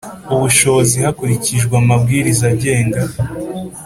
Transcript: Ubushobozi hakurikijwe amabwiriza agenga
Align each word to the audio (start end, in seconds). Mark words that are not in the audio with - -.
Ubushobozi 0.33 0.95
hakurikijwe 1.03 1.73
amabwiriza 1.81 2.43
agenga 2.53 3.01